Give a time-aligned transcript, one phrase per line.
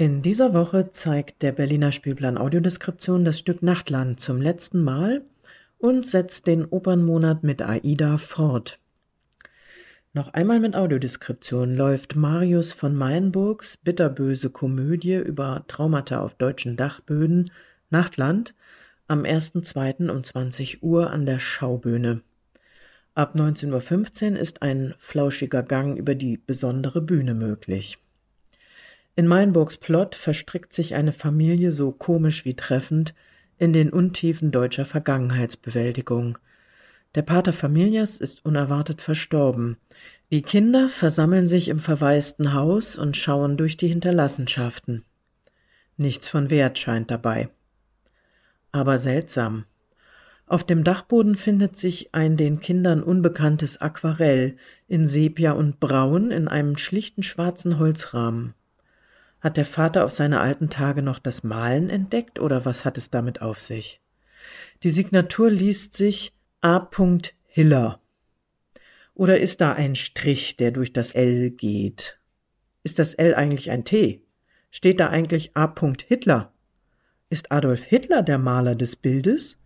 [0.00, 5.22] In dieser Woche zeigt der Berliner Spielplan Audiodeskription das Stück Nachtland zum letzten Mal
[5.76, 8.78] und setzt den Opernmonat mit Aida fort.
[10.12, 17.50] Noch einmal mit Audiodeskription läuft Marius von Mayenburgs bitterböse Komödie über Traumata auf deutschen Dachböden
[17.90, 18.54] Nachtland
[19.08, 20.10] am 1.2.
[20.10, 22.20] um 20 Uhr an der Schaubühne.
[23.16, 27.98] Ab 19.15 Uhr ist ein flauschiger Gang über die besondere Bühne möglich.
[29.18, 33.14] In Meinburgs Plot verstrickt sich eine Familie so komisch wie treffend
[33.58, 36.38] in den Untiefen deutscher Vergangenheitsbewältigung.
[37.16, 39.76] Der Pater Familias ist unerwartet verstorben.
[40.30, 45.04] Die Kinder versammeln sich im verwaisten Haus und schauen durch die Hinterlassenschaften.
[45.96, 47.48] Nichts von Wert scheint dabei.
[48.70, 49.64] Aber seltsam.
[50.46, 54.56] Auf dem Dachboden findet sich ein den Kindern unbekanntes Aquarell
[54.86, 58.54] in Sepia und Braun in einem schlichten schwarzen Holzrahmen.
[59.40, 63.10] Hat der Vater auf seine alten Tage noch das Malen entdeckt oder was hat es
[63.10, 64.00] damit auf sich?
[64.82, 66.88] Die Signatur liest sich A.
[67.46, 68.00] Hiller.
[69.14, 72.18] Oder ist da ein Strich, der durch das L geht?
[72.82, 74.22] Ist das L eigentlich ein T?
[74.70, 75.72] Steht da eigentlich A.
[76.06, 76.52] Hitler?
[77.30, 79.56] Ist Adolf Hitler der Maler des Bildes?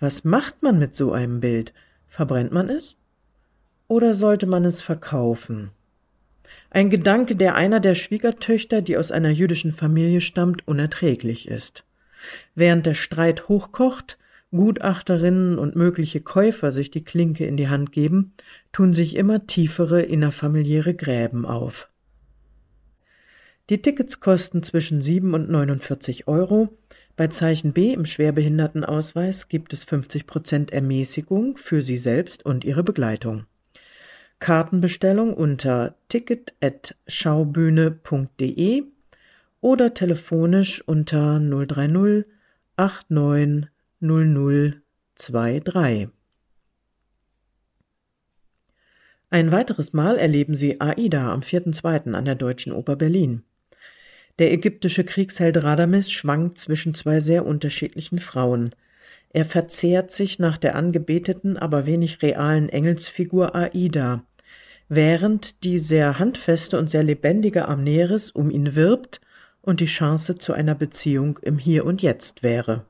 [0.00, 1.72] Was macht man mit so einem Bild?
[2.08, 2.96] Verbrennt man es?
[3.88, 5.70] Oder sollte man es verkaufen?
[6.70, 11.84] Ein Gedanke, der einer der Schwiegertöchter, die aus einer jüdischen Familie stammt, unerträglich ist.
[12.54, 14.18] Während der Streit hochkocht,
[14.50, 18.34] Gutachterinnen und mögliche Käufer sich die Klinke in die Hand geben,
[18.72, 21.88] tun sich immer tiefere innerfamiliäre Gräben auf.
[23.68, 26.68] Die Tickets kosten zwischen 7 und 49 Euro.
[27.16, 32.84] Bei Zeichen B im Schwerbehindertenausweis gibt es 50 Prozent Ermäßigung für Sie selbst und Ihre
[32.84, 33.46] Begleitung.
[34.38, 38.84] Kartenbestellung unter ticket@schaubühne.de
[39.60, 42.26] oder telefonisch unter 030
[42.76, 43.70] 89
[44.00, 46.08] 0023.
[49.30, 52.12] Ein weiteres Mal erleben Sie Aida am 4.2.
[52.12, 53.42] an der Deutschen Oper Berlin.
[54.38, 58.74] Der ägyptische Kriegsheld Radames schwankt zwischen zwei sehr unterschiedlichen Frauen–
[59.36, 64.24] er verzehrt sich nach der angebeteten, aber wenig realen Engelsfigur Aida,
[64.88, 69.20] während die sehr handfeste und sehr lebendige Amneris um ihn wirbt
[69.60, 72.86] und die Chance zu einer Beziehung im Hier und Jetzt wäre.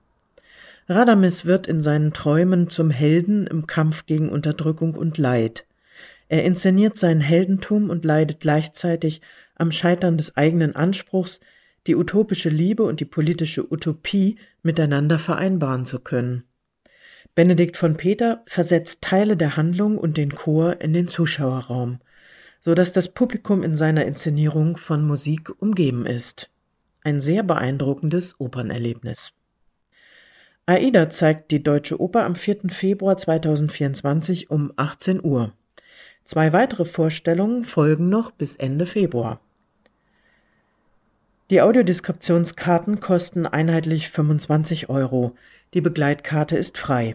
[0.88, 5.66] Radames wird in seinen Träumen zum Helden im Kampf gegen Unterdrückung und Leid.
[6.28, 9.20] Er inszeniert sein Heldentum und leidet gleichzeitig
[9.56, 11.40] am Scheitern des eigenen Anspruchs,
[11.86, 16.44] die utopische Liebe und die politische Utopie miteinander vereinbaren zu können.
[17.34, 22.00] Benedikt von Peter versetzt Teile der Handlung und den Chor in den Zuschauerraum,
[22.60, 26.50] so dass das Publikum in seiner Inszenierung von Musik umgeben ist.
[27.02, 29.32] Ein sehr beeindruckendes Opernerlebnis.
[30.64, 32.70] AIDA zeigt die Deutsche Oper am 4.
[32.70, 35.52] Februar 2024 um 18 Uhr.
[36.24, 39.40] Zwei weitere Vorstellungen folgen noch bis Ende Februar.
[41.48, 45.36] Die Audiodeskriptionskarten kosten einheitlich 25 Euro.
[45.74, 47.14] Die Begleitkarte ist frei.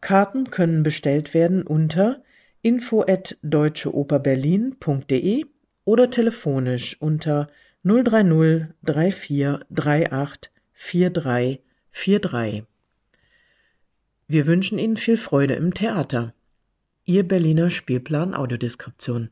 [0.00, 2.22] Karten können bestellt werden unter
[2.62, 5.44] info@deutscheoperberlin.de
[5.84, 7.48] oder telefonisch unter
[7.84, 8.68] 030
[9.14, 11.60] 34 38 43
[11.92, 12.64] 43.
[14.28, 16.32] Wir wünschen Ihnen viel Freude im Theater.
[17.04, 19.28] Ihr Berliner Spielplan Audiodeskription